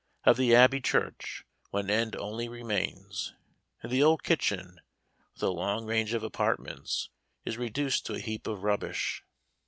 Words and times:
Of 0.23 0.35
the 0.37 0.55
Abbey 0.55 0.81
church, 0.81 1.43
one 1.69 1.91
end 1.91 2.15
only 2.15 2.49
remains; 2.49 3.35
and 3.83 3.91
the 3.91 4.01
old 4.01 4.23
kitchen, 4.23 4.81
with 5.35 5.43
a 5.43 5.49
long 5.51 5.85
range 5.85 6.15
of 6.15 6.23
apartments, 6.23 7.11
is 7.45 7.55
reduced 7.59 8.07
to 8.07 8.15
a 8.15 8.19
heap 8.19 8.47
of 8.47 8.63
rubbish. 8.63 9.23